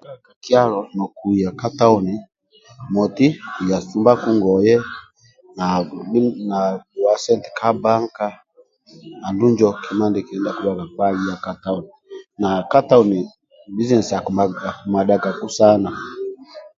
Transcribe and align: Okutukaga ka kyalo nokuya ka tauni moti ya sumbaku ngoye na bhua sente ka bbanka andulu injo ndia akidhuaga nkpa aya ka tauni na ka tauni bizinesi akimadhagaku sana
Okutukaga 0.00 0.22
ka 0.24 0.32
kyalo 0.44 0.78
nokuya 0.96 1.50
ka 1.60 1.68
tauni 1.78 2.14
moti 2.92 3.26
ya 3.70 3.76
sumbaku 3.86 4.28
ngoye 4.38 4.74
na 6.48 6.58
bhua 6.86 7.14
sente 7.24 7.48
ka 7.58 7.68
bbanka 7.76 8.26
andulu 9.26 9.50
injo 9.50 9.68
ndia 10.08 10.20
akidhuaga 10.22 10.70
nkpa 10.88 11.04
aya 11.08 11.34
ka 11.44 11.52
tauni 11.62 11.90
na 12.40 12.48
ka 12.70 12.80
tauni 12.88 13.20
bizinesi 13.74 14.12
akimadhagaku 14.14 15.46
sana 15.58 15.90